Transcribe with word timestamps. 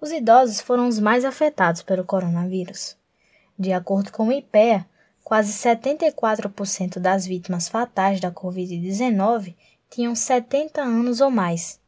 Os 0.00 0.12
idosos 0.12 0.60
foram 0.60 0.86
os 0.86 1.00
mais 1.00 1.24
afetados 1.24 1.82
pelo 1.82 2.04
coronavírus. 2.04 2.96
De 3.58 3.72
acordo 3.72 4.12
com 4.12 4.28
o 4.28 4.32
IPEA, 4.32 4.86
quase 5.24 5.52
74% 5.52 7.00
das 7.00 7.26
vítimas 7.26 7.68
fatais 7.68 8.20
da 8.20 8.30
Covid-19 8.30 9.54
tinham 9.90 10.14
70 10.14 10.80
anos 10.80 11.20
ou 11.20 11.30
mais. 11.30 11.80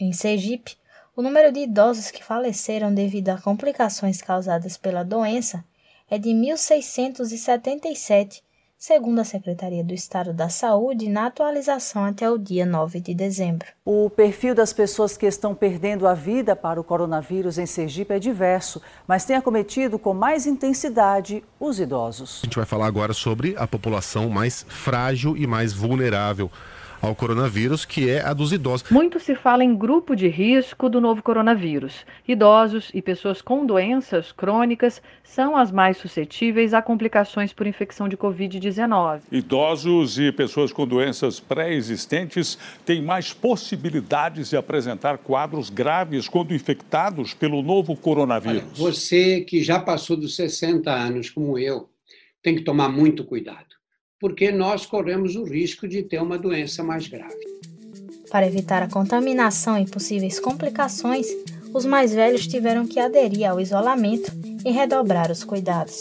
Em 0.00 0.12
Sergipe, 0.12 0.76
o 1.14 1.20
número 1.20 1.52
de 1.52 1.60
idosos 1.60 2.10
que 2.10 2.24
faleceram 2.24 2.94
devido 2.94 3.28
a 3.28 3.40
complicações 3.40 4.22
causadas 4.22 4.78
pela 4.78 5.04
doença 5.04 5.62
é 6.10 6.18
de 6.18 6.30
1.677, 6.30 8.42
segundo 8.82 9.20
a 9.20 9.24
Secretaria 9.24 9.84
do 9.84 9.94
Estado 9.94 10.32
da 10.32 10.48
Saúde, 10.48 11.08
na 11.08 11.26
atualização 11.26 12.04
até 12.04 12.28
o 12.28 12.36
dia 12.36 12.66
9 12.66 12.98
de 12.98 13.14
dezembro. 13.14 13.68
O 13.84 14.10
perfil 14.10 14.56
das 14.56 14.72
pessoas 14.72 15.16
que 15.16 15.24
estão 15.24 15.54
perdendo 15.54 16.04
a 16.04 16.14
vida 16.14 16.56
para 16.56 16.80
o 16.80 16.82
coronavírus 16.82 17.58
em 17.58 17.64
Sergipe 17.64 18.12
é 18.12 18.18
diverso, 18.18 18.82
mas 19.06 19.24
tem 19.24 19.36
acometido 19.36 20.00
com 20.00 20.12
mais 20.12 20.46
intensidade 20.46 21.44
os 21.60 21.78
idosos. 21.78 22.40
A 22.42 22.46
gente 22.46 22.56
vai 22.56 22.66
falar 22.66 22.86
agora 22.86 23.12
sobre 23.12 23.54
a 23.56 23.68
população 23.68 24.28
mais 24.28 24.66
frágil 24.68 25.36
e 25.36 25.46
mais 25.46 25.72
vulnerável 25.72 26.50
ao 27.02 27.16
coronavírus, 27.16 27.84
que 27.84 28.08
é 28.08 28.22
a 28.24 28.32
dos 28.32 28.52
idosos. 28.52 28.88
Muito 28.88 29.18
se 29.18 29.34
fala 29.34 29.64
em 29.64 29.74
grupo 29.74 30.14
de 30.14 30.28
risco 30.28 30.88
do 30.88 31.00
novo 31.00 31.20
coronavírus. 31.20 32.06
Idosos 32.26 32.92
e 32.94 33.02
pessoas 33.02 33.42
com 33.42 33.66
doenças 33.66 34.30
crônicas 34.30 35.02
são 35.24 35.56
as 35.56 35.72
mais 35.72 35.96
suscetíveis 35.96 36.72
a 36.72 36.80
complicações 36.80 37.52
por 37.52 37.66
infecção 37.66 38.08
de 38.08 38.16
Covid-19. 38.16 39.22
Idosos 39.32 40.16
e 40.16 40.30
pessoas 40.30 40.72
com 40.72 40.86
doenças 40.86 41.40
pré-existentes 41.40 42.56
têm 42.86 43.02
mais 43.02 43.32
possibilidades 43.32 44.50
de 44.50 44.56
apresentar 44.56 45.18
quadros 45.18 45.70
graves 45.70 46.28
quando 46.28 46.54
infectados 46.54 47.34
pelo 47.34 47.62
novo 47.62 47.96
coronavírus. 47.96 48.62
Olha, 48.62 48.74
você 48.76 49.40
que 49.40 49.60
já 49.60 49.80
passou 49.80 50.16
dos 50.16 50.36
60 50.36 50.88
anos, 50.88 51.28
como 51.30 51.58
eu, 51.58 51.90
tem 52.40 52.54
que 52.54 52.62
tomar 52.62 52.88
muito 52.88 53.24
cuidado 53.24 53.81
porque 54.22 54.52
nós 54.52 54.86
corremos 54.86 55.34
o 55.34 55.42
risco 55.42 55.88
de 55.88 56.00
ter 56.00 56.22
uma 56.22 56.38
doença 56.38 56.80
mais 56.84 57.08
grave. 57.08 57.34
Para 58.30 58.46
evitar 58.46 58.80
a 58.80 58.88
contaminação 58.88 59.76
e 59.76 59.84
possíveis 59.84 60.38
complicações, 60.38 61.26
os 61.74 61.84
mais 61.84 62.14
velhos 62.14 62.46
tiveram 62.46 62.86
que 62.86 63.00
aderir 63.00 63.50
ao 63.50 63.60
isolamento 63.60 64.30
e 64.64 64.70
redobrar 64.70 65.28
os 65.28 65.42
cuidados. 65.42 66.00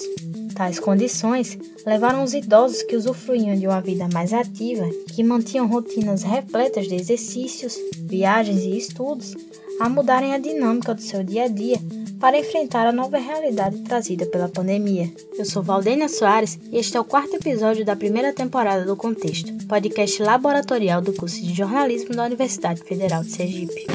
Tais 0.53 0.79
condições 0.79 1.57
levaram 1.83 2.23
os 2.23 2.35
idosos 2.35 2.83
que 2.83 2.95
usufruíam 2.95 3.55
de 3.55 3.65
uma 3.65 3.81
vida 3.81 4.07
mais 4.13 4.33
ativa, 4.33 4.87
que 5.15 5.23
mantinham 5.23 5.65
rotinas 5.65 6.21
repletas 6.21 6.87
de 6.87 6.93
exercícios, 6.93 7.75
viagens 8.07 8.61
e 8.61 8.77
estudos, 8.77 9.35
a 9.81 9.89
mudarem 9.89 10.35
a 10.35 10.37
dinâmica 10.37 10.93
do 10.93 11.01
seu 11.01 11.23
dia 11.23 11.45
a 11.45 11.47
dia 11.47 11.77
para 12.19 12.37
enfrentar 12.37 12.85
a 12.85 12.91
nova 12.91 13.17
realidade 13.17 13.81
trazida 13.81 14.27
pela 14.27 14.47
pandemia. 14.47 15.11
Eu 15.35 15.43
sou 15.43 15.63
Valdênia 15.63 16.07
Soares 16.07 16.59
e 16.71 16.77
este 16.77 16.95
é 16.95 16.99
o 16.99 17.03
quarto 17.03 17.35
episódio 17.35 17.83
da 17.83 17.95
primeira 17.95 18.31
temporada 18.31 18.85
do 18.85 18.95
Contexto, 18.95 19.51
podcast 19.65 20.21
laboratorial 20.21 21.01
do 21.01 21.13
curso 21.13 21.41
de 21.41 21.51
jornalismo 21.51 22.13
da 22.13 22.25
Universidade 22.25 22.83
Federal 22.83 23.23
de 23.23 23.31
Sergipe. 23.31 23.87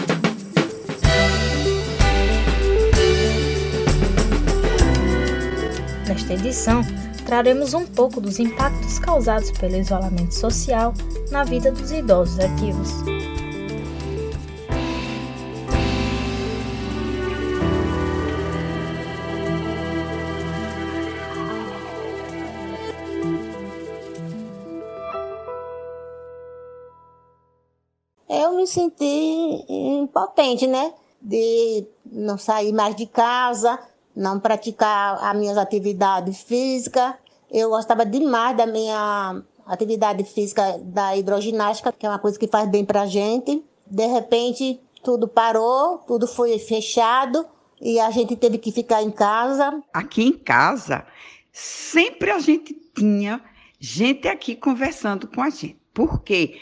Nesta 6.09 6.35
edição, 6.35 6.81
traremos 7.25 7.75
um 7.75 7.87
pouco 7.87 8.21
dos 8.21 8.41
impactos 8.41 8.99
causados 8.99 9.53
pelo 9.53 9.77
isolamento 9.77 10.35
social 10.35 10.93
na 11.31 11.45
vida 11.45 11.71
dos 11.71 11.93
idosos 11.93 12.41
ativos. 12.41 13.16
Me 28.67 28.69
senti 28.69 29.65
impotente, 29.69 30.67
né? 30.67 30.93
De 31.23 31.87
não 32.05 32.37
sair 32.37 32.73
mais 32.73 32.97
de 32.97 33.07
casa, 33.07 33.79
não 34.15 34.41
praticar 34.41 35.23
as 35.23 35.37
minhas 35.37 35.57
atividades 35.57 36.43
físicas. 36.43 37.15
Eu 37.51 37.71
gostava 37.71 38.05
demais 38.05 38.57
da 38.57 38.67
minha 38.67 39.43
atividade 39.65 40.25
física 40.25 40.79
da 40.83 41.17
hidroginástica, 41.17 41.93
que 41.93 42.05
é 42.05 42.09
uma 42.09 42.19
coisa 42.19 42.39
que 42.39 42.49
faz 42.49 42.69
bem 42.69 42.85
pra 42.85 43.07
gente. 43.07 43.65
De 43.87 44.07
repente, 44.07 44.81
tudo 45.03 45.29
parou, 45.29 45.99
tudo 45.99 46.27
foi 46.27 46.59
fechado 46.59 47.47
e 47.81 48.01
a 48.01 48.11
gente 48.11 48.35
teve 48.35 48.59
que 48.59 48.73
ficar 48.73 49.03
em 49.03 49.11
casa. 49.11 49.81
Aqui 49.93 50.25
em 50.25 50.33
casa, 50.33 51.07
sempre 51.53 52.33
a 52.33 52.41
gente 52.41 52.75
tinha 52.97 53.41
gente 53.79 54.27
aqui 54.27 54.57
conversando 54.57 55.29
com 55.29 55.41
a 55.41 55.51
gente. 55.51 55.79
Por 55.95 56.21
quê? 56.23 56.61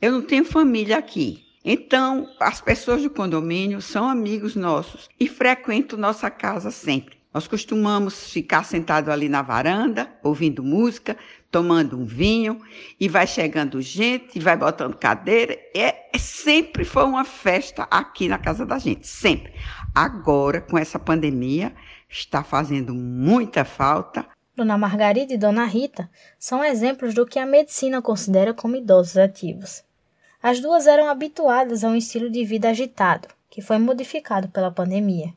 Eu 0.00 0.12
não 0.12 0.22
tenho 0.22 0.44
família 0.44 0.96
aqui. 0.96 1.44
Então, 1.62 2.26
as 2.40 2.60
pessoas 2.60 3.02
do 3.02 3.10
condomínio 3.10 3.82
são 3.82 4.08
amigos 4.08 4.56
nossos 4.56 5.10
e 5.20 5.28
frequentam 5.28 5.98
nossa 5.98 6.30
casa 6.30 6.70
sempre. 6.70 7.20
Nós 7.32 7.46
costumamos 7.46 8.32
ficar 8.32 8.64
sentado 8.64 9.10
ali 9.10 9.28
na 9.28 9.42
varanda, 9.42 10.10
ouvindo 10.22 10.64
música, 10.64 11.16
tomando 11.50 11.98
um 11.98 12.04
vinho, 12.04 12.60
e 12.98 13.08
vai 13.08 13.26
chegando 13.26 13.80
gente, 13.82 14.40
vai 14.40 14.56
botando 14.56 14.96
cadeira. 14.96 15.52
É, 15.74 16.08
é, 16.12 16.18
sempre 16.18 16.84
foi 16.84 17.04
uma 17.04 17.24
festa 17.24 17.86
aqui 17.90 18.26
na 18.26 18.38
casa 18.38 18.64
da 18.64 18.78
gente, 18.78 19.06
sempre. 19.06 19.52
Agora, 19.94 20.60
com 20.60 20.78
essa 20.78 20.98
pandemia, 20.98 21.72
está 22.08 22.42
fazendo 22.42 22.94
muita 22.94 23.64
falta. 23.64 24.26
Dona 24.56 24.76
Margarida 24.76 25.34
e 25.34 25.38
Dona 25.38 25.66
Rita 25.66 26.10
são 26.38 26.64
exemplos 26.64 27.14
do 27.14 27.26
que 27.26 27.38
a 27.38 27.46
medicina 27.46 28.02
considera 28.02 28.52
como 28.52 28.76
idosos 28.76 29.16
ativos. 29.16 29.84
As 30.42 30.58
duas 30.58 30.86
eram 30.86 31.08
habituadas 31.08 31.84
a 31.84 31.88
um 31.88 31.96
estilo 31.96 32.30
de 32.30 32.44
vida 32.44 32.70
agitado, 32.70 33.28
que 33.50 33.60
foi 33.60 33.78
modificado 33.78 34.48
pela 34.48 34.70
pandemia. 34.70 35.34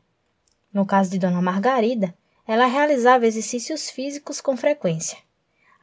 No 0.71 0.85
caso 0.85 1.11
de 1.11 1.19
Dona 1.19 1.41
Margarida, 1.41 2.13
ela 2.47 2.65
realizava 2.65 3.27
exercícios 3.27 3.89
físicos 3.89 4.39
com 4.39 4.55
frequência. 4.55 5.17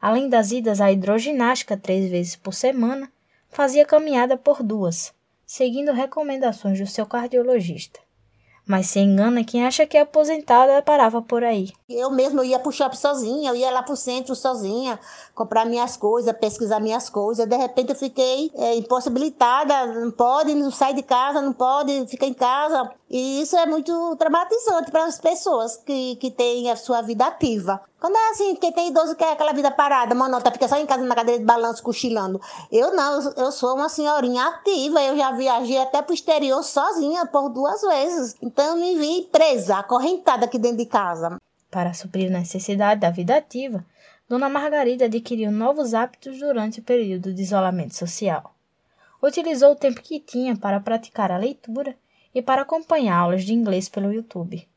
Além 0.01 0.27
das 0.27 0.51
idas 0.51 0.81
à 0.81 0.91
hidroginástica 0.91 1.77
três 1.77 2.09
vezes 2.09 2.35
por 2.35 2.53
semana, 2.53 3.11
fazia 3.49 3.85
caminhada 3.85 4.35
por 4.35 4.63
duas, 4.63 5.13
seguindo 5.45 5.91
recomendações 5.91 6.79
do 6.79 6.87
seu 6.87 7.05
cardiologista. 7.05 7.99
Mas 8.65 8.87
se 8.87 8.99
engana 8.99 9.43
quem 9.43 9.65
acha 9.65 9.85
que 9.85 9.97
é 9.97 10.01
aposentada 10.01 10.81
parava 10.81 11.21
por 11.21 11.43
aí. 11.43 11.71
Eu 11.95 12.11
mesmo 12.11 12.43
ia 12.43 12.59
pro 12.59 12.71
shopping 12.71 12.97
sozinha, 12.97 13.49
eu 13.49 13.55
ia 13.55 13.71
lá 13.71 13.83
pro 13.83 13.95
centro 13.95 14.35
sozinha, 14.35 14.99
comprar 15.33 15.65
minhas 15.65 15.97
coisas, 15.97 16.35
pesquisar 16.37 16.79
minhas 16.79 17.09
coisas. 17.09 17.45
De 17.45 17.55
repente 17.55 17.89
eu 17.89 17.95
fiquei 17.95 18.51
é, 18.55 18.75
impossibilitada, 18.75 19.87
não 19.87 20.11
pode, 20.11 20.53
não 20.55 20.71
sai 20.71 20.93
de 20.93 21.03
casa, 21.03 21.41
não 21.41 21.53
pode, 21.53 22.07
fica 22.07 22.25
em 22.25 22.33
casa. 22.33 22.91
E 23.09 23.41
isso 23.41 23.57
é 23.57 23.65
muito 23.65 24.15
traumatizante 24.15 24.89
para 24.89 25.05
as 25.05 25.19
pessoas 25.19 25.75
que, 25.77 26.15
que 26.15 26.31
têm 26.31 26.71
a 26.71 26.75
sua 26.75 27.01
vida 27.01 27.25
ativa. 27.25 27.81
Quando 27.99 28.15
é 28.15 28.29
assim, 28.31 28.55
quem 28.55 28.71
tem 28.71 28.87
idoso 28.87 29.15
quer 29.15 29.33
aquela 29.33 29.53
vida 29.53 29.69
parada, 29.69 30.15
monota, 30.15 30.49
fica 30.49 30.67
só 30.67 30.75
em 30.77 30.87
casa 30.87 31.03
na 31.03 31.13
cadeira 31.13 31.39
de 31.39 31.45
balanço, 31.45 31.83
cochilando. 31.83 32.41
Eu 32.71 32.95
não, 32.95 33.19
eu 33.37 33.51
sou 33.51 33.75
uma 33.75 33.89
senhorinha 33.89 34.43
ativa, 34.47 35.03
eu 35.03 35.15
já 35.15 35.31
viajei 35.31 35.77
até 35.77 36.01
pro 36.01 36.13
exterior 36.13 36.63
sozinha 36.63 37.27
por 37.27 37.49
duas 37.49 37.81
vezes. 37.81 38.35
Então 38.41 38.65
eu 38.69 38.75
me 38.77 38.97
vi 38.97 39.29
presa, 39.31 39.77
acorrentada 39.77 40.45
aqui 40.45 40.57
dentro 40.57 40.77
de 40.77 40.85
casa. 40.87 41.37
Para 41.71 41.93
suprir 41.93 42.27
a 42.27 42.37
necessidade 42.37 42.99
da 42.99 43.09
vida 43.09 43.37
ativa, 43.37 43.85
Dona 44.27 44.49
Margarida 44.49 45.05
adquiriu 45.05 45.49
novos 45.51 45.93
hábitos 45.93 46.37
durante 46.37 46.81
o 46.81 46.83
período 46.83 47.33
de 47.33 47.41
isolamento 47.41 47.95
social. 47.95 48.53
Utilizou 49.23 49.71
o 49.71 49.75
tempo 49.75 50.01
que 50.01 50.19
tinha 50.19 50.55
para 50.57 50.81
praticar 50.81 51.31
a 51.31 51.37
leitura 51.37 51.95
e 52.35 52.41
para 52.41 52.63
acompanhar 52.63 53.17
aulas 53.17 53.45
de 53.45 53.53
inglês 53.53 53.87
pelo 53.87 54.11
YouTube. 54.11 54.67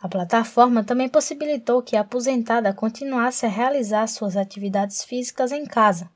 A 0.00 0.08
plataforma 0.08 0.82
também 0.82 1.08
possibilitou 1.08 1.80
que 1.80 1.94
a 1.94 2.00
aposentada 2.00 2.74
continuasse 2.74 3.46
a 3.46 3.48
realizar 3.48 4.08
suas 4.08 4.36
atividades 4.36 5.04
físicas 5.04 5.52
em 5.52 5.64
casa, 5.64 6.10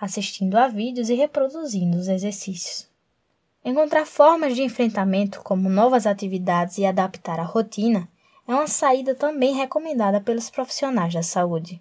assistindo 0.00 0.56
a 0.56 0.68
vídeos 0.68 1.10
e 1.10 1.14
reproduzindo 1.14 1.96
os 1.96 2.06
exercícios. 2.06 2.88
Encontrar 3.64 4.06
formas 4.06 4.54
de 4.54 4.62
enfrentamento, 4.62 5.40
como 5.42 5.68
novas 5.68 6.06
atividades 6.06 6.78
e 6.78 6.86
adaptar 6.86 7.40
a 7.40 7.44
rotina, 7.44 8.08
é 8.46 8.54
uma 8.54 8.66
saída 8.66 9.14
também 9.14 9.54
recomendada 9.54 10.20
pelos 10.20 10.50
profissionais 10.50 11.14
da 11.14 11.22
saúde. 11.22 11.80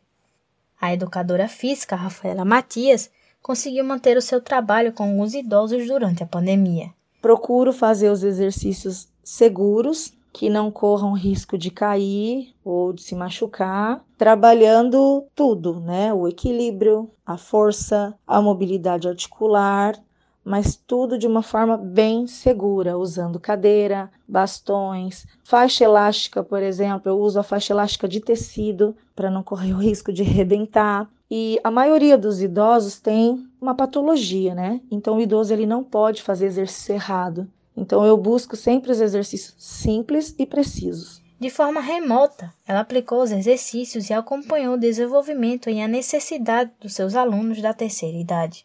A 0.80 0.94
educadora 0.94 1.48
física 1.48 1.96
Rafaela 1.96 2.46
Matias 2.46 3.10
conseguiu 3.42 3.84
manter 3.84 4.18
o 4.18 4.22
seu 4.22 4.42
trabalho 4.42 4.94
com 4.94 5.20
os 5.20 5.34
idosos 5.34 5.86
durante 5.88 6.24
a 6.24 6.28
pandemia. 6.28 6.92
Procuro 7.22 7.72
fazer 7.72 8.10
os 8.10 8.24
exercícios 8.24 9.08
seguros, 9.24 10.14
que 10.34 10.50
não 10.50 10.72
corram 10.72 11.14
risco 11.14 11.58
de 11.58 11.70
cair 11.70 12.54
ou 12.64 12.94
de 12.94 13.04
se 13.04 13.16
machucar, 13.16 14.04
trabalhando 14.18 15.26
tudo, 15.36 15.80
né? 15.82 16.14
O 16.14 16.28
equilíbrio, 16.28 17.12
a 17.26 17.38
força, 17.38 18.18
a 18.26 18.42
mobilidade 18.42 19.08
articular, 19.08 20.00
mas 20.44 20.76
tudo 20.76 21.18
de 21.18 21.28
uma 21.28 21.42
forma 21.42 21.78
bem 21.78 22.26
segura, 22.28 22.98
usando 22.98 23.40
cadeira, 23.40 24.10
bastões, 24.28 25.26
faixa 25.44 25.84
elástica, 25.84 26.44
por 26.44 26.62
exemplo. 26.62 27.12
Eu 27.12 27.20
uso 27.20 27.40
a 27.40 27.44
faixa 27.44 27.74
elástica 27.74 28.08
de 28.08 28.20
tecido 28.20 28.96
para 29.16 29.30
não 29.30 29.44
correr 29.44 29.74
o 29.74 29.78
risco 29.82 30.12
de 30.12 30.24
rebentar. 30.24 31.08
E 31.30 31.60
a 31.64 31.72
maioria 31.72 32.18
dos 32.18 32.42
idosos 32.42 33.00
tem 33.00 33.48
uma 33.62 33.76
patologia, 33.76 34.54
né? 34.54 34.82
Então 34.92 35.18
o 35.18 35.22
idoso 35.22 35.54
ele 35.54 35.66
não 35.66 35.84
pode 35.84 36.22
fazer 36.22 36.48
exercício 36.48 36.94
errado. 36.94 37.48
Então 37.76 38.06
eu 38.06 38.18
busco 38.18 38.56
sempre 38.56 38.92
os 38.92 39.00
exercícios 39.00 39.56
simples 39.58 40.36
e 40.38 40.46
precisos. 40.46 41.22
De 41.40 41.50
forma 41.50 41.82
remota, 41.82 42.54
ela 42.68 42.82
aplicou 42.82 43.24
os 43.24 43.32
exercícios 43.32 44.10
e 44.10 44.14
acompanhou 44.14 44.76
o 44.76 44.80
desenvolvimento 44.80 45.70
e 45.70 45.82
a 45.82 45.88
necessidade 45.88 46.72
dos 46.80 46.94
seus 46.94 47.16
alunos 47.16 47.60
da 47.62 47.74
terceira 47.74 48.18
idade. 48.18 48.64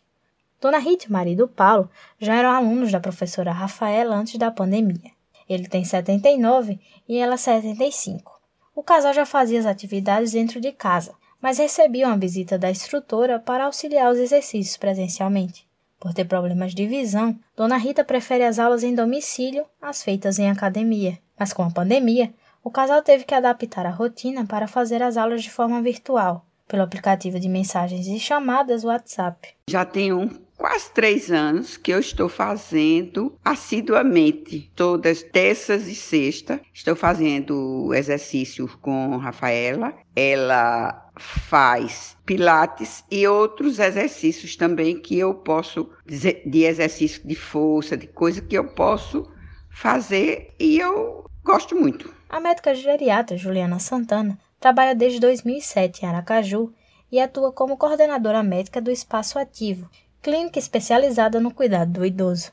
Dona 0.61 0.79
Rita 0.79 1.05
e 1.05 1.09
o 1.09 1.13
marido 1.13 1.47
Paulo 1.47 1.91
já 2.19 2.35
eram 2.35 2.51
alunos 2.51 2.91
da 2.91 3.01
professora 3.01 3.53
Rafaela 3.53 4.17
antes 4.17 4.39
da 4.39 4.51
pandemia. 4.51 5.11
Ele 5.49 5.69
tem 5.69 5.85
79 5.85 6.81
e 7.09 7.19
ela 7.19 7.37
75. 7.37 8.41
O 8.75 8.83
casal 8.83 9.13
já 9.13 9.27
fazia 9.27 9.61
as 9.61 9.67
atividades 9.67 10.33
dentro 10.33 10.61
de 10.61 10.73
casa, 10.73 11.15
mas 11.41 11.59
recebiam 11.59 12.11
a 12.11 12.17
visita 12.17 12.59
da 12.59 12.71
instrutora 12.71 13.39
para 13.39 13.67
auxiliar 13.67 14.11
os 14.13 14.19
exercícios 14.19 14.77
presencialmente. 14.77 15.67
Por 15.99 16.13
ter 16.13 16.25
problemas 16.25 16.75
de 16.75 16.87
visão, 16.87 17.39
Dona 17.57 17.77
Rita 17.77 18.05
prefere 18.05 18.45
as 18.45 18.59
aulas 18.59 18.83
em 18.83 18.95
domicílio 18.95 19.65
às 19.81 20.03
feitas 20.03 20.39
em 20.39 20.51
academia. 20.51 21.19
Mas 21.39 21.53
com 21.53 21.63
a 21.63 21.71
pandemia, 21.71 22.33
o 22.63 22.71
casal 22.71 23.03
teve 23.03 23.25
que 23.25 23.35
adaptar 23.35 23.87
a 23.87 23.91
rotina 23.91 24.47
para 24.47 24.67
fazer 24.67 25.03
as 25.03 25.17
aulas 25.17 25.43
de 25.43 25.51
forma 25.51 25.81
virtual, 25.83 26.46
pelo 26.69 26.83
aplicativo 26.83 27.39
de 27.39 27.49
mensagens 27.49 28.07
e 28.07 28.19
chamadas 28.19 28.85
WhatsApp. 28.85 29.55
Já 29.69 29.85
tenho 29.85 30.31
quase 30.57 30.91
três 30.93 31.31
anos 31.31 31.77
que 31.77 31.93
eu 31.93 32.01
estou 32.01 32.29
fazendo 32.29 33.39
assiduamente, 33.45 34.71
todas 34.75 35.23
terças 35.23 35.87
e 35.87 35.95
sexta. 35.95 36.61
Estou 36.73 36.97
fazendo 36.97 37.93
exercícios 37.95 38.75
com 38.77 39.17
Rafaela. 39.17 39.95
Ela 40.15 41.11
faz 41.19 42.17
pilates 42.27 43.05
e 43.11 43.27
outros 43.27 43.79
exercícios 43.79 44.57
também 44.57 45.01
que 45.01 45.19
eu 45.19 45.35
posso 45.35 45.91
dizer 46.05 46.43
de 46.47 46.65
exercício 46.65 47.27
de 47.27 47.35
força, 47.35 47.97
de 47.97 48.07
coisa 48.07 48.41
que 48.41 48.57
eu 48.57 48.69
posso 48.69 49.31
fazer 49.71 50.55
e 50.59 50.79
eu 50.79 51.25
gosto 51.45 51.77
muito. 51.77 52.15
A 52.29 52.41
médica 52.41 52.75
geriatra 52.75 53.37
Juliana 53.37 53.79
Santana 53.79 54.39
trabalha 54.61 54.95
desde 54.95 55.21
2007 55.21 56.05
em 56.05 56.09
Aracaju 56.09 56.73
e 57.11 57.21
atua 57.21 57.53
como 57.53 57.77
coordenadora 57.77 58.43
médica 58.43 58.81
do 58.81 58.91
Espaço 58.91 59.39
Ativo, 59.39 59.89
clínica 60.23 60.59
especializada 60.59 61.41
no 61.41 61.53
cuidado 61.53 61.93
do 61.93 62.07
idoso. 62.07 62.53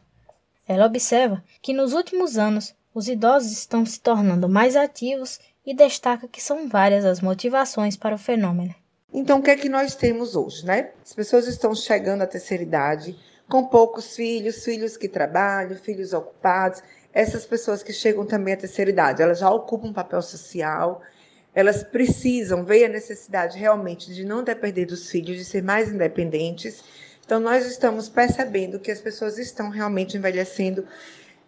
Ela 0.67 0.85
observa 0.85 1.43
que 1.61 1.73
nos 1.73 1.93
últimos 1.93 2.37
anos 2.37 2.75
os 2.93 3.07
idosos 3.07 3.51
estão 3.51 3.85
se 3.85 3.99
tornando 3.99 4.47
mais 4.47 4.75
ativos 4.75 5.39
e 5.65 5.73
destaca 5.73 6.27
que 6.27 6.41
são 6.41 6.67
várias 6.69 7.05
as 7.05 7.21
motivações 7.21 7.97
para 7.97 8.15
o 8.15 8.19
fenômeno. 8.19 8.75
Então, 9.13 9.39
o 9.39 9.43
que 9.43 9.51
é 9.51 9.55
que 9.55 9.69
nós 9.69 9.95
temos 9.95 10.35
hoje, 10.35 10.65
né? 10.65 10.91
As 11.03 11.13
pessoas 11.13 11.47
estão 11.47 11.75
chegando 11.75 12.23
à 12.23 12.27
terceira 12.27 12.63
idade 12.63 13.17
com 13.47 13.65
poucos 13.65 14.15
filhos, 14.15 14.63
filhos 14.63 14.97
que 14.97 15.07
trabalham, 15.07 15.75
filhos 15.77 16.13
ocupados. 16.13 16.81
Essas 17.13 17.45
pessoas 17.45 17.83
que 17.83 17.93
chegam 17.93 18.25
também 18.25 18.55
à 18.55 18.57
terceira 18.57 18.89
idade, 18.89 19.21
elas 19.21 19.39
já 19.39 19.49
ocupam 19.51 19.89
um 19.89 19.93
papel 19.93 20.21
social, 20.21 21.01
elas 21.55 21.83
precisam 21.83 22.63
ver 22.65 22.85
a 22.85 22.89
necessidade 22.89 23.57
realmente 23.57 24.13
de 24.13 24.25
não 24.25 24.43
depender 24.43 24.85
dos 24.85 25.09
filhos, 25.09 25.37
de 25.37 25.45
ser 25.45 25.63
mais 25.63 25.91
independentes 25.91 26.83
então, 27.25 27.39
nós 27.39 27.65
estamos 27.65 28.09
percebendo 28.09 28.79
que 28.79 28.91
as 28.91 28.99
pessoas 28.99 29.37
estão 29.37 29.69
realmente 29.69 30.17
envelhecendo, 30.17 30.85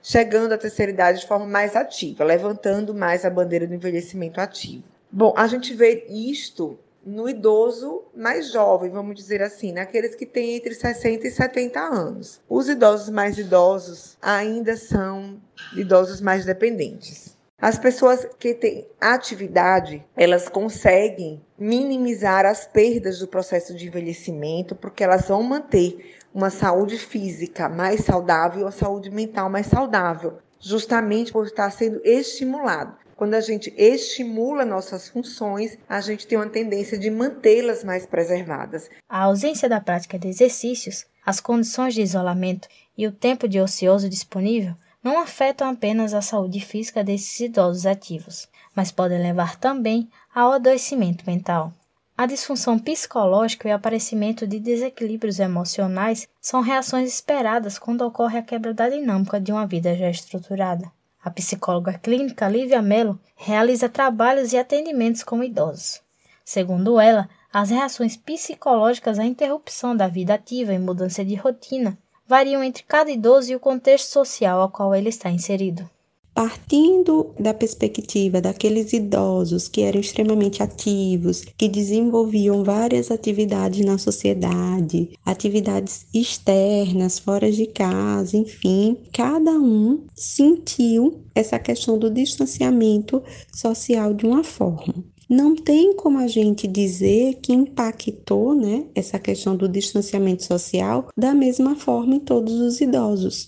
chegando 0.02 0.54
à 0.54 0.58
terceira 0.58 0.92
idade 0.92 1.20
de 1.20 1.28
forma 1.28 1.46
mais 1.46 1.76
ativa, 1.76 2.24
levantando 2.24 2.94
mais 2.94 3.26
a 3.26 3.30
bandeira 3.30 3.68
do 3.68 3.74
envelhecimento 3.74 4.40
ativo. 4.40 4.84
Bom, 5.12 5.34
a 5.36 5.48
gente 5.48 5.74
vê 5.74 6.06
isto 6.10 6.80
no 7.06 7.30
idoso 7.30 8.04
mais 8.16 8.52
jovem, 8.52 8.90
vamos 8.90 9.16
dizer 9.16 9.42
assim, 9.42 9.74
naqueles 9.74 10.12
né? 10.12 10.18
que 10.18 10.26
têm 10.26 10.56
entre 10.56 10.74
60 10.74 11.28
e 11.28 11.32
70 11.32 11.80
anos. 11.80 12.42
Os 12.50 12.68
idosos 12.70 13.10
mais 13.10 13.38
idosos 13.38 14.18
ainda 14.22 14.76
são 14.78 15.40
idosos 15.76 16.22
mais 16.22 16.46
dependentes. 16.46 17.35
As 17.58 17.80
pessoas 17.80 18.28
que 18.38 18.54
têm 18.54 18.86
atividade, 19.00 20.06
elas 20.16 20.50
conseguem 20.50 21.42
minimizar 21.58 22.46
as 22.46 22.68
perdas 22.68 23.20
do 23.20 23.28
processo 23.28 23.74
de 23.74 23.88
envelhecimento, 23.88 24.76
porque 24.76 25.04
elas 25.04 25.30
vão 25.30 25.42
manter 25.42 26.18
uma 26.34 26.50
saúde 26.50 26.98
física 26.98 27.70
mais 27.70 28.02
saudável 28.02 28.64
uma 28.64 28.72
saúde 28.72 29.10
mental 29.10 29.50
mais 29.50 29.68
saudável, 29.68 30.38
justamente 30.60 31.32
por 31.32 31.46
estar 31.46 31.72
sendo 31.72 32.02
estimulado. 32.04 32.98
Quando 33.16 33.36
a 33.36 33.40
gente 33.40 33.74
estimula 33.78 34.66
nossas 34.66 35.08
funções, 35.08 35.78
a 35.88 36.02
gente 36.02 36.28
tem 36.28 36.38
uma 36.38 36.50
tendência 36.50 36.98
de 36.98 37.10
mantê-las 37.10 37.86
mais 37.86 38.06
preservadas. 38.06 38.90
A 39.08 39.24
ausência 39.24 39.70
da 39.70 39.80
prática 39.80 40.20
de 40.20 40.28
exercícios, 40.28 41.06
as 41.26 41.40
condições 41.40 41.94
de 41.94 42.02
isolamento 42.02 42.68
e 42.98 43.08
o 43.08 43.14
tempo 43.14 43.48
de 43.48 43.62
ocioso 43.62 44.10
disponível 44.10 44.76
não 45.06 45.20
afetam 45.20 45.70
apenas 45.70 46.16
a 46.16 46.22
saúde 46.22 46.60
física 46.60 47.04
desses 47.04 47.40
idosos 47.40 47.86
ativos, 47.86 48.48
mas 48.74 48.92
podem 48.92 49.22
levar 49.22 49.56
também 49.56 50.10
ao 50.34 50.52
adoecimento 50.52 51.24
mental. 51.28 51.72
A 52.18 52.26
disfunção 52.26 52.80
psicológica 52.80 53.70
e 53.70 53.72
o 53.72 53.76
aparecimento 53.76 54.48
de 54.48 54.60
desequilíbrios 54.60 55.38
emocionais 55.38 56.28
são 56.42 56.60
reações 56.60 57.08
esperadas 57.08 57.78
quando 57.78 58.02
ocorre 58.02 58.40
a 58.40 58.42
quebra 58.42 58.74
da 58.74 58.90
dinâmica 58.90 59.40
de 59.40 59.52
uma 59.52 59.68
vida 59.68 59.96
já 59.96 60.10
estruturada. 60.10 60.92
A 61.24 61.30
psicóloga 61.30 61.94
clínica 61.94 62.50
Lívia 62.50 62.82
Mello 62.82 63.20
realiza 63.36 63.88
trabalhos 63.88 64.54
e 64.54 64.58
atendimentos 64.58 65.24
com 65.24 65.44
idosos. 65.44 66.02
Segundo 66.44 67.00
ela, 67.00 67.30
as 67.54 67.70
reações 67.70 68.18
psicológicas 68.18 69.20
à 69.20 69.26
interrupção 69.26 69.96
da 69.96 70.08
vida 70.08 70.34
ativa 70.34 70.74
e 70.74 70.80
mudança 70.80 71.24
de 71.24 71.36
rotina 71.36 71.96
variam 72.28 72.64
entre 72.64 72.84
cada 72.84 73.12
idoso 73.12 73.52
e 73.52 73.56
o 73.56 73.60
contexto 73.60 74.12
social 74.12 74.60
ao 74.60 74.70
qual 74.70 74.96
ele 74.96 75.10
está 75.10 75.30
inserido. 75.30 75.90
Partindo 76.34 77.34
da 77.40 77.54
perspectiva 77.54 78.42
daqueles 78.42 78.92
idosos 78.92 79.70
que 79.70 79.84
eram 79.84 80.02
extremamente 80.02 80.62
ativos, 80.62 81.46
que 81.58 81.70
desenvolviam 81.70 82.62
várias 82.62 83.10
atividades 83.10 83.86
na 83.86 83.98
sociedade, 83.98 85.18
atividades 85.26 86.06
externas, 86.14 87.20
fora 87.20 87.50
de 87.50 87.68
casa, 87.68 88.36
enfim, 88.36 88.98
cada 89.14 89.52
um 89.52 90.06
sentiu 90.14 91.24
essa 91.34 91.58
questão 91.58 91.98
do 91.98 92.10
distanciamento 92.10 93.24
social 93.54 94.14
de 94.14 94.26
uma 94.26 94.44
forma. 94.44 95.06
Não 95.30 95.56
tem 95.56 95.96
como 95.96 96.20
a 96.20 96.28
gente 96.28 96.68
dizer 96.68 97.40
que 97.42 97.54
impactou 97.54 98.54
né, 98.54 98.86
essa 98.94 99.18
questão 99.18 99.56
do 99.56 99.68
distanciamento 99.68 100.44
social 100.44 101.10
da 101.18 101.34
mesma 101.34 101.76
forma 101.76 102.16
em 102.16 102.20
todos 102.20 102.54
os 102.54 102.80
idosos. 102.82 103.48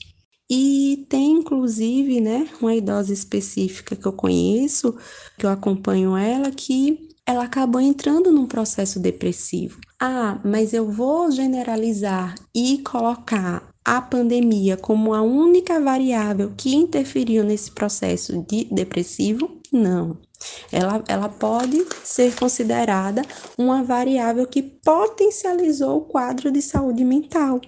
E 0.49 1.05
tem 1.09 1.31
inclusive 1.31 2.21
né, 2.21 2.47
uma 2.61 2.73
idosa 2.73 3.13
específica 3.13 3.95
que 3.95 4.05
eu 4.05 4.13
conheço, 4.13 4.95
que 5.37 5.45
eu 5.45 5.49
acompanho 5.49 6.15
ela, 6.15 6.49
que 6.51 7.09
ela 7.25 7.43
acabou 7.43 7.81
entrando 7.81 8.31
num 8.31 8.47
processo 8.47 8.99
depressivo. 8.99 9.81
Ah, 9.99 10.39
mas 10.45 10.73
eu 10.73 10.89
vou 10.89 11.29
generalizar 11.29 12.35
e 12.55 12.77
colocar 12.77 13.69
a 13.83 14.01
pandemia 14.01 14.77
como 14.77 15.13
a 15.13 15.21
única 15.21 15.79
variável 15.79 16.53
que 16.55 16.73
interferiu 16.73 17.43
nesse 17.43 17.71
processo 17.71 18.45
de 18.47 18.65
depressivo? 18.65 19.59
Não. 19.71 20.17
Ela, 20.71 21.03
ela 21.07 21.29
pode 21.29 21.85
ser 22.03 22.35
considerada 22.35 23.21
uma 23.57 23.83
variável 23.83 24.45
que 24.45 24.61
potencializou 24.61 25.97
o 25.97 26.05
quadro 26.05 26.51
de 26.51 26.61
saúde 26.61 27.03
mental, 27.03 27.59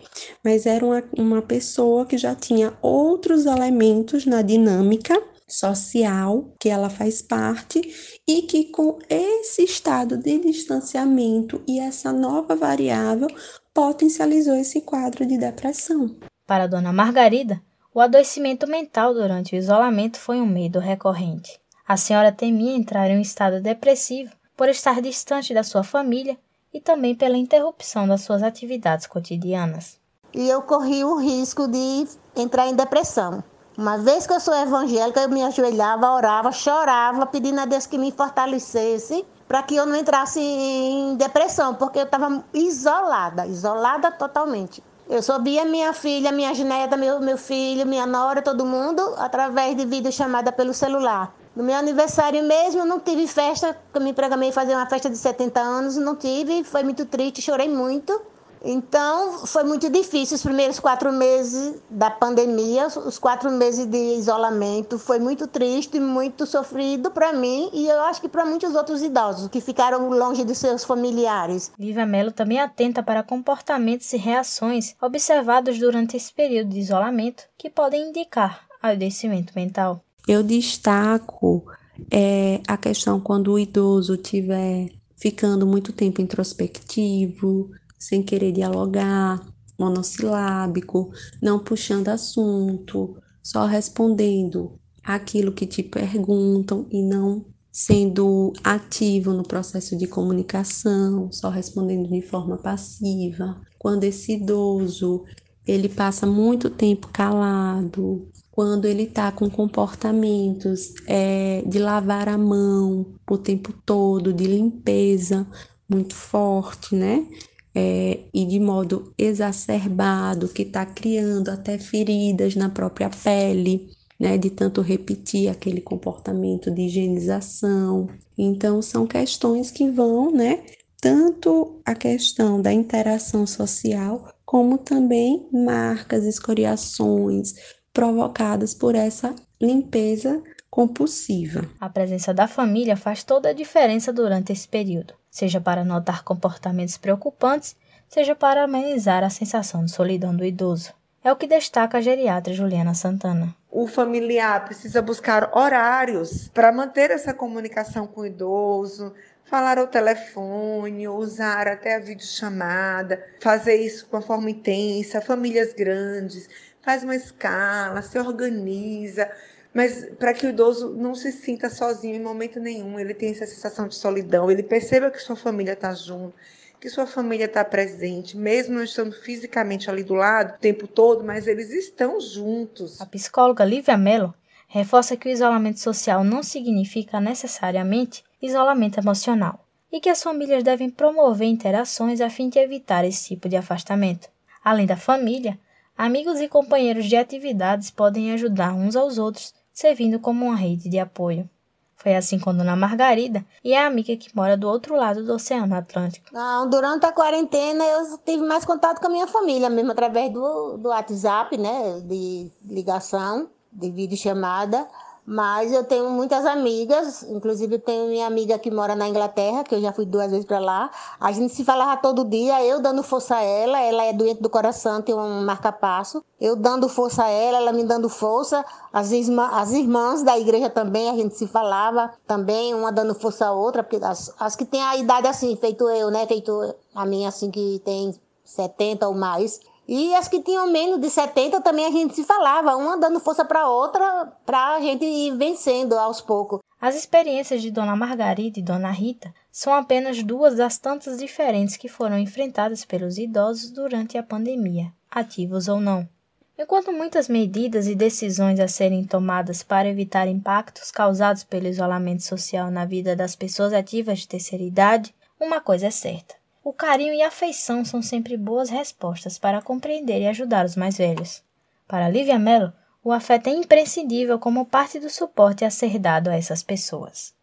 mas 0.44 0.66
era 0.66 0.86
uma, 0.86 1.04
uma 1.18 1.42
pessoa 1.42 2.06
que 2.06 2.18
já 2.18 2.36
tinha 2.36 2.74
outros 2.82 3.46
elementos 3.46 4.26
na 4.26 4.42
dinâmica 4.42 5.22
social 5.48 6.54
que 6.60 6.70
ela 6.70 6.90
faz 6.90 7.22
parte 7.22 7.82
e 8.28 8.44
que 8.44 8.66
com 8.66 9.00
esse 9.10 9.64
estado 9.64 10.18
de 10.18 10.38
distanciamento 10.38 11.62
e 11.68 11.80
essa 11.80 12.14
nova 12.14 12.56
variável 12.56 13.28
potencializou 13.74 14.56
esse 14.56 14.82
quadro 14.82 15.26
de 15.26 15.38
depressão. 15.38 16.16
Para 16.46 16.68
dona 16.68 16.94
Margarida, 16.94 17.62
o 17.94 18.00
adoecimento 18.00 18.68
mental 18.68 19.14
durante 19.14 19.56
o 19.56 19.58
isolamento 19.58 20.20
foi 20.20 20.40
um 20.40 20.46
medo 20.46 20.80
recorrente. 20.80 21.60
A 21.90 21.98
senhora 21.98 22.32
temia 22.32 22.78
entrar 22.78 23.10
em 23.10 23.18
um 23.18 23.22
estado 23.22 23.60
depressivo 23.60 24.32
por 24.56 24.70
estar 24.70 25.02
distante 25.02 25.56
da 25.56 25.64
sua 25.64 25.84
família 25.84 26.38
e 26.72 26.80
também 26.80 27.16
pela 27.16 27.36
interrupção 27.36 28.08
das 28.08 28.22
suas 28.22 28.44
atividades 28.44 29.08
cotidianas. 29.08 30.00
E 30.32 30.48
eu 30.48 30.62
corri 30.62 31.04
o 31.04 31.16
risco 31.16 31.68
de 31.68 32.08
entrar 32.36 32.68
em 32.68 32.76
depressão. 32.76 33.44
Uma 33.76 33.98
vez 33.98 34.28
que 34.28 34.34
eu 34.34 34.40
sou 34.40 34.54
evangélica, 34.54 35.22
eu 35.22 35.30
me 35.30 35.42
ajoelhava, 35.42 36.12
orava, 36.12 36.52
chorava, 36.52 37.26
pedindo 37.26 37.60
a 37.60 37.66
Deus 37.66 37.88
que 37.88 37.98
me 37.98 38.12
fortalecesse 38.12 39.26
para 39.48 39.64
que 39.64 39.76
eu 39.76 39.88
não 39.88 39.96
entrasse 39.96 40.40
em 40.40 41.16
depressão, 41.16 41.74
porque 41.74 41.98
eu 41.98 42.04
estava 42.04 42.46
isolada, 42.54 43.48
isolada 43.48 44.12
totalmente. 44.12 44.84
Eu 45.10 45.24
soube 45.24 45.58
a 45.58 45.66
minha 45.66 45.92
filha, 45.92 46.32
minha 46.32 46.54
neta, 46.54 46.96
meu, 46.96 47.20
meu 47.20 47.36
filho, 47.36 47.88
minha 47.88 48.06
nora, 48.06 48.44
todo 48.44 48.64
mundo, 48.64 49.02
através 49.18 49.76
de 49.76 49.88
videochamada 49.88 50.52
pelo 50.52 50.72
celular. 50.72 51.34
No 51.56 51.64
meu 51.64 51.76
aniversário 51.76 52.44
mesmo, 52.44 52.86
não 52.86 53.00
tive 53.00 53.28
festa, 53.28 53.76
eu 53.94 54.02
me 54.02 54.14
programei 54.14 54.52
fazer 54.52 54.74
uma 54.76 54.86
festa 54.86 55.10
de 55.10 55.18
70 55.18 55.60
anos, 55.60 55.98
não 55.98 56.16
tive, 56.16 56.64
foi 56.64 56.84
muito 56.84 57.06
triste, 57.06 57.42
chorei 57.42 57.68
muito. 57.68 58.22
Então, 58.64 59.48
foi 59.48 59.64
muito 59.64 59.90
difícil 59.90 60.36
os 60.36 60.44
primeiros 60.44 60.80
quatro 60.80 61.12
meses 61.12 61.82
da 61.90 62.10
pandemia, 62.10 62.88
os 62.88 63.18
quatro 63.18 63.50
meses 63.52 63.86
de 63.86 64.16
isolamento. 64.16 65.00
Foi 65.00 65.18
muito 65.18 65.48
triste, 65.48 66.00
muito 66.00 66.46
sofrido 66.46 67.10
para 67.10 67.32
mim 67.32 67.70
e 67.72 67.88
eu 67.88 68.02
acho 68.02 68.20
que 68.20 68.28
para 68.28 68.46
muitos 68.46 68.76
outros 68.76 69.02
idosos 69.02 69.48
que 69.48 69.62
ficaram 69.62 70.10
longe 70.10 70.44
de 70.44 70.54
seus 70.54 70.84
familiares. 70.84 71.72
Lívia 71.80 72.06
Mello 72.06 72.32
também 72.32 72.60
atenta 72.60 73.02
para 73.02 73.24
comportamentos 73.24 74.12
e 74.12 74.18
reações 74.18 74.96
observados 75.02 75.80
durante 75.80 76.18
esse 76.18 76.34
período 76.34 76.70
de 76.70 76.80
isolamento 76.80 77.44
que 77.58 77.70
podem 77.70 78.10
indicar 78.10 78.68
adoecimento 78.82 79.54
mental. 79.56 80.04
Eu 80.28 80.44
destaco 80.44 81.66
é, 82.12 82.62
a 82.68 82.78
questão 82.78 83.20
quando 83.20 83.52
o 83.52 83.60
idoso 83.60 84.16
estiver 84.16 84.90
ficando 85.18 85.68
muito 85.68 85.92
tempo 85.92 86.22
introspectivo, 86.22 87.72
sem 87.98 88.24
querer 88.24 88.52
dialogar, 88.54 89.46
monossilábico, 89.78 91.12
não 91.42 91.60
puxando 91.60 92.10
assunto, 92.10 93.18
só 93.44 93.66
respondendo 93.66 94.80
aquilo 95.04 95.52
que 95.52 95.66
te 95.66 95.82
perguntam 95.84 96.86
e 96.92 97.02
não 97.02 97.46
sendo 97.72 98.52
ativo 98.64 99.34
no 99.34 99.44
processo 99.44 99.96
de 99.98 100.08
comunicação, 100.08 101.32
só 101.32 101.50
respondendo 101.50 102.10
de 102.10 102.22
forma 102.22 102.58
passiva. 102.58 103.62
Quando 103.78 104.04
esse 104.04 104.34
idoso 104.34 105.24
ele 105.66 105.88
passa 105.88 106.26
muito 106.26 106.70
tempo 106.70 107.08
calado, 107.10 108.28
quando 108.60 108.84
ele 108.84 109.04
está 109.04 109.32
com 109.32 109.50
comportamentos 109.50 110.94
é, 111.08 111.64
de 111.66 111.80
lavar 111.80 112.28
a 112.28 112.38
mão 112.38 113.06
o 113.32 113.38
tempo 113.38 113.72
todo, 113.86 114.34
de 114.34 114.44
limpeza 114.44 115.48
muito 115.90 116.14
forte, 116.14 116.94
né? 116.94 117.26
é, 117.74 118.20
e 118.34 118.46
de 118.46 118.60
modo 118.60 119.14
exacerbado, 119.18 120.50
que 120.50 120.64
está 120.64 120.86
criando 120.86 121.48
até 121.48 121.78
feridas 121.78 122.54
na 122.54 122.68
própria 122.68 123.10
pele, 123.10 123.88
né, 124.20 124.38
de 124.38 124.50
tanto 124.50 124.82
repetir 124.82 125.48
aquele 125.48 125.80
comportamento 125.80 126.70
de 126.70 126.82
higienização. 126.82 128.10
Então, 128.38 128.82
são 128.82 129.08
questões 129.08 129.72
que 129.72 129.90
vão, 129.90 130.34
né, 130.34 130.66
tanto 131.00 131.80
a 131.86 131.96
questão 131.96 132.62
da 132.62 132.74
interação 132.74 133.48
social, 133.48 134.28
como 134.46 134.78
também 134.78 135.48
marcas, 135.54 136.26
escoriações 136.26 137.54
provocadas 137.94 138.74
por 138.74 138.96
essa 138.96 139.36
limpeza 139.62 140.42
compulsiva. 140.70 141.68
A 141.80 141.90
presença 141.90 142.34
da 142.34 142.48
família 142.48 142.96
faz 142.96 143.24
toda 143.24 143.50
a 143.50 143.54
diferença 143.54 144.14
durante 144.14 144.52
esse 144.54 144.68
período 144.68 145.14
seja 145.30 145.62
para 145.62 145.86
notar 145.86 146.24
comportamentos 146.24 146.98
preocupantes, 146.98 147.76
seja 148.08 148.36
para 148.36 148.64
amenizar 148.64 149.24
a 149.24 149.30
sensação 149.30 149.86
de 149.86 149.92
solidão 149.92 150.36
do 150.36 150.44
idoso. 150.44 150.94
É 151.24 151.32
o 151.32 151.36
que 151.36 151.48
destaca 151.48 151.98
a 151.98 152.02
geriatra 152.02 152.54
Juliana 152.54 152.94
Santana. 152.94 153.54
O 153.70 153.88
familiar 153.88 154.66
precisa 154.66 155.02
buscar 155.02 155.52
horários 155.56 156.48
para 156.48 156.72
manter 156.72 157.12
essa 157.12 157.34
comunicação 157.34 158.08
com 158.08 158.22
o 158.22 158.26
idoso, 158.26 159.14
falar 159.44 159.78
ao 159.78 159.88
telefone, 159.88 161.08
usar 161.08 161.68
até 161.68 161.96
a 161.96 162.00
videochamada, 162.00 163.24
fazer 163.42 163.76
isso 163.76 164.08
com 164.08 164.16
uma 164.16 164.24
forma 164.24 164.50
intensa, 164.50 165.22
famílias 165.22 165.74
grandes, 165.74 166.48
faz 166.82 167.04
uma 167.04 167.16
escala, 167.16 168.02
se 168.02 168.18
organiza, 168.18 169.30
mas 169.74 170.10
para 170.18 170.34
que 170.34 170.46
o 170.46 170.50
idoso 170.50 170.90
não 170.90 171.14
se 171.14 171.32
sinta 171.32 171.70
sozinho 171.70 172.16
em 172.16 172.22
momento 172.22 172.60
nenhum, 172.60 173.00
ele 173.00 173.14
tenha 173.14 173.32
essa 173.32 173.46
sensação 173.46 173.88
de 173.88 173.96
solidão, 173.96 174.50
ele 174.50 174.64
perceba 174.64 175.12
que 175.12 175.20
sua 175.20 175.36
família 175.36 175.74
está 175.74 175.94
junto, 175.94 176.34
que 176.80 176.90
sua 176.90 177.06
família 177.06 177.46
está 177.46 177.64
presente, 177.64 178.38
mesmo 178.38 178.76
não 178.76 178.84
estando 178.84 179.12
fisicamente 179.12 179.90
ali 179.90 180.04
do 180.04 180.14
lado 180.14 180.56
o 180.56 180.60
tempo 180.60 180.88
todo, 180.88 181.24
mas 181.24 181.46
eles 181.46 181.70
estão 181.72 182.20
juntos. 182.20 183.00
A 183.02 183.06
psicóloga 183.06 183.66
Lívia 183.66 183.98
Mello 183.98 184.34
reforça 184.68 185.18
que 185.18 185.28
o 185.28 185.32
isolamento 185.32 185.80
social 185.80 186.24
não 186.24 186.42
significa 186.42 187.20
necessariamente 187.20 188.24
isolamento 188.42 189.00
emocional 189.00 189.66
e 189.92 190.00
que 190.00 190.10
as 190.10 190.22
famílias 190.22 190.64
devem 190.64 190.90
promover 190.90 191.48
interações 191.48 192.22
a 192.22 192.30
fim 192.30 192.50
de 192.50 192.60
evitar 192.60 193.04
esse 193.04 193.30
tipo 193.30 193.50
de 193.50 193.56
afastamento. 193.56 194.30
Além 194.64 194.86
da 194.86 194.96
família, 194.96 195.60
amigos 196.00 196.40
e 196.40 196.48
companheiros 196.48 197.06
de 197.08 197.18
atividades 197.18 197.92
podem 197.92 198.32
ajudar 198.32 198.74
uns 198.74 198.96
aos 198.96 199.18
outros 199.18 199.54
servindo 199.74 200.18
como 200.18 200.46
uma 200.46 200.56
rede 200.56 200.88
de 200.88 200.98
apoio. 200.98 201.50
Foi 201.98 202.16
assim 202.16 202.40
com 202.40 202.56
Dona 202.56 202.78
Margarida 202.78 203.46
e 203.62 203.76
a 203.76 203.86
amiga 203.86 204.16
que 204.16 204.34
mora 204.34 204.56
do 204.56 204.70
outro 204.70 204.96
lado 204.96 205.26
do 205.26 205.34
Oceano 205.34 205.76
Atlântico. 205.76 206.28
Não, 206.32 206.70
durante 206.70 207.06
a 207.06 207.12
quarentena 207.12 207.84
eu 207.84 208.18
tive 208.20 208.42
mais 208.46 208.64
contato 208.64 209.02
com 209.02 209.08
a 209.08 209.10
minha 209.10 209.28
família, 209.28 209.70
mesmo 209.70 209.92
através 209.92 210.32
do, 210.32 210.78
do 210.78 210.88
WhatsApp, 210.88 211.58
né? 211.58 212.00
De 212.06 212.50
ligação, 212.64 213.50
de 213.70 213.92
videochamada. 213.92 214.88
Mas 215.32 215.72
eu 215.72 215.84
tenho 215.84 216.10
muitas 216.10 216.44
amigas, 216.44 217.22
inclusive 217.22 217.78
tenho 217.78 218.08
minha 218.08 218.26
amiga 218.26 218.58
que 218.58 218.72
mora 218.72 218.96
na 218.96 219.08
Inglaterra, 219.08 219.64
que 219.64 219.76
eu 219.76 219.80
já 219.80 219.94
fui 219.94 220.04
duas 220.04 220.32
vezes 220.32 220.44
para 220.44 220.58
lá. 220.58 220.90
A 221.20 221.32
gente 221.32 221.54
se 221.54 221.64
falava 221.64 222.02
todo 222.02 222.26
dia, 222.26 222.66
eu 222.66 222.82
dando 222.82 223.04
força 223.04 223.36
a 223.36 223.44
ela, 223.44 223.80
ela 223.80 224.06
é 224.06 224.12
doente 224.12 224.42
do 224.42 224.50
coração, 224.50 225.04
tem 225.04 225.14
um 225.14 225.46
marca-passo. 225.46 226.26
Eu 226.42 226.56
dando 226.56 226.90
força 226.90 227.26
a 227.26 227.30
ela, 227.30 227.60
ela 227.60 227.72
me 227.72 227.84
dando 227.84 228.10
força. 228.10 228.66
As, 228.92 229.12
irmã, 229.12 229.52
as 229.54 229.72
irmãs 229.72 230.24
da 230.24 230.36
igreja 230.36 230.68
também, 230.68 231.12
a 231.12 231.14
gente 231.14 231.36
se 231.36 231.46
falava 231.46 232.12
também, 232.26 232.74
uma 232.74 232.92
dando 232.92 233.14
força 233.14 233.46
a 233.46 233.52
outra, 233.52 233.84
porque 233.84 234.04
as, 234.04 234.34
as 234.40 234.56
que 234.56 234.66
têm 234.66 234.82
a 234.82 234.98
idade 234.98 235.28
assim, 235.28 235.56
feito 235.56 235.88
eu, 235.90 236.10
né? 236.10 236.26
Feito 236.26 236.74
a 236.96 237.06
minha 237.06 237.30
assim, 237.30 237.52
que 237.52 237.80
tem 237.86 238.20
70 238.44 239.08
ou 239.08 239.14
mais. 239.14 239.60
E 239.92 240.14
as 240.14 240.28
que 240.28 240.40
tinham 240.40 240.68
menos 240.68 241.02
de 241.02 241.10
70 241.10 241.62
também 241.62 241.84
a 241.84 241.90
gente 241.90 242.14
se 242.14 242.24
falava, 242.24 242.76
uma 242.76 242.96
dando 242.96 243.20
força 243.20 243.44
para 243.44 243.68
outra, 243.68 244.32
para 244.46 244.76
a 244.76 244.80
gente 244.80 245.04
ir 245.04 245.36
vencendo 245.36 245.98
aos 245.98 246.22
poucos. 246.22 246.60
As 246.80 246.96
experiências 246.96 247.60
de 247.60 247.72
Dona 247.72 247.96
Margarida 247.96 248.60
e 248.60 248.62
Dona 248.62 248.92
Rita 248.92 249.34
são 249.52 249.74
apenas 249.74 250.22
duas 250.22 250.58
das 250.58 250.78
tantas 250.78 251.18
diferentes 251.18 251.76
que 251.76 251.90
foram 251.90 252.20
enfrentadas 252.20 252.86
pelos 252.86 253.18
idosos 253.18 253.72
durante 253.72 254.16
a 254.16 254.22
pandemia, 254.22 254.94
ativos 255.10 255.68
ou 255.68 255.82
não. 255.82 256.08
Enquanto 256.56 256.94
muitas 256.94 257.28
medidas 257.28 257.88
e 257.88 257.96
decisões 257.96 258.60
a 258.60 258.68
serem 258.68 259.04
tomadas 259.04 259.64
para 259.64 259.90
evitar 259.90 260.28
impactos 260.28 260.92
causados 260.92 261.44
pelo 261.44 261.66
isolamento 261.66 262.22
social 262.22 262.70
na 262.70 262.86
vida 262.86 263.16
das 263.16 263.36
pessoas 263.36 263.74
ativas 263.74 264.20
de 264.20 264.28
terceira 264.28 264.64
idade, 264.64 265.16
uma 265.40 265.60
coisa 265.60 265.88
é 265.88 265.92
certa: 265.92 266.36
o 266.64 266.74
carinho 266.74 267.14
e 267.14 267.22
a 267.22 267.28
afeição 267.28 267.86
são 267.86 268.02
sempre 268.02 268.36
boas 268.36 268.70
respostas 268.70 269.38
para 269.38 269.62
compreender 269.62 270.22
e 270.22 270.28
ajudar 270.28 270.66
os 270.66 270.76
mais 270.76 270.98
velhos. 270.98 271.42
Para 271.88 272.10
Lívia 272.10 272.38
Mello, 272.38 272.74
o 273.04 273.12
afeto 273.12 273.48
é 273.48 273.54
imprescindível 273.54 274.38
como 274.38 274.66
parte 274.66 275.00
do 275.00 275.10
suporte 275.10 275.64
a 275.64 275.70
ser 275.70 275.98
dado 275.98 276.30
a 276.30 276.36
essas 276.36 276.62
pessoas. 276.62 277.34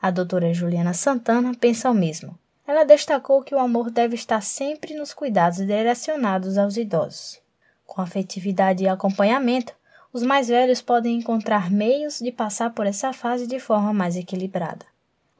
A 0.00 0.10
doutora 0.10 0.54
Juliana 0.54 0.94
Santana 0.94 1.52
pensa 1.54 1.90
o 1.90 1.94
mesmo. 1.94 2.38
Ela 2.66 2.84
destacou 2.84 3.42
que 3.42 3.54
o 3.54 3.58
amor 3.58 3.90
deve 3.90 4.14
estar 4.14 4.40
sempre 4.40 4.94
nos 4.94 5.12
cuidados 5.12 5.58
direcionados 5.58 6.56
aos 6.56 6.76
idosos. 6.76 7.40
Com 7.84 8.00
afetividade 8.00 8.84
e 8.84 8.88
acompanhamento, 8.88 9.74
os 10.12 10.22
mais 10.22 10.48
velhos 10.48 10.80
podem 10.80 11.16
encontrar 11.16 11.70
meios 11.70 12.20
de 12.20 12.30
passar 12.30 12.70
por 12.70 12.86
essa 12.86 13.12
fase 13.12 13.46
de 13.46 13.58
forma 13.58 13.92
mais 13.92 14.16
equilibrada. 14.16 14.91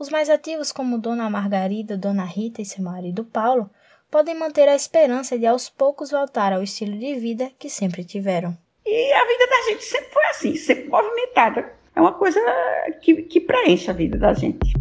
Os 0.03 0.11
mais 0.11 0.29
ativos, 0.29 0.73
como 0.73 0.99
Dona 0.99 1.31
Margarida, 1.31 1.97
Dona 1.97 2.25
Rita 2.25 2.61
e 2.61 2.65
seu 2.65 2.83
marido 2.83 3.25
Paulo, 3.25 3.71
podem 4.11 4.37
manter 4.37 4.69
a 4.69 4.75
esperança 4.75 5.39
de 5.39 5.47
aos 5.47 5.69
poucos 5.69 6.11
voltar 6.11 6.53
ao 6.53 6.61
estilo 6.61 6.99
de 6.99 7.15
vida 7.15 7.53
que 7.57 7.71
sempre 7.71 8.03
tiveram. 8.03 8.59
E 8.85 9.13
a 9.13 9.25
vida 9.25 9.47
da 9.47 9.71
gente 9.71 9.85
sempre 9.85 10.11
foi 10.13 10.25
assim, 10.25 10.57
sempre 10.57 10.89
movimentada. 10.89 11.73
É 11.95 12.01
uma 12.01 12.13
coisa 12.15 12.41
que, 13.01 13.15
que 13.23 13.41
preenche 13.43 13.93
a 13.93 13.95
vida 13.95 14.19
da 14.19 14.35
gente. 14.35 14.75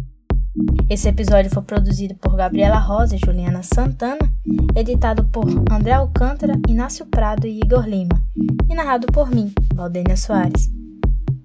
Esse 0.90 1.08
episódio 1.08 1.52
foi 1.52 1.62
produzido 1.62 2.16
por 2.16 2.34
Gabriela 2.34 2.80
Rosa 2.80 3.14
e 3.14 3.20
Juliana 3.24 3.62
Santana, 3.62 4.28
editado 4.74 5.24
por 5.26 5.46
André 5.70 5.92
Alcântara, 5.92 6.54
Inácio 6.68 7.06
Prado 7.06 7.46
e 7.46 7.60
Igor 7.60 7.88
Lima, 7.88 8.20
e 8.68 8.74
narrado 8.74 9.06
por 9.06 9.30
mim, 9.30 9.54
Valdênia 9.72 10.16
Soares. 10.16 10.68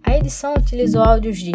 A 0.03 0.17
edição 0.17 0.55
utilizou 0.55 1.03
áudios 1.03 1.38
de 1.38 1.51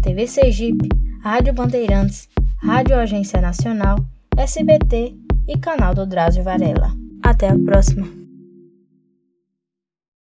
TV 0.00 0.26
Sergipe, 0.26 0.88
Rádio 1.20 1.52
Bandeirantes, 1.52 2.28
Rádio 2.62 2.96
Agência 2.96 3.40
Nacional, 3.40 3.96
SBT 4.36 5.16
e 5.48 5.58
canal 5.58 5.94
do 5.94 6.06
Drauzio 6.06 6.44
Varela. 6.44 6.92
Até 7.22 7.48
a 7.48 7.58
próxima! 7.58 8.17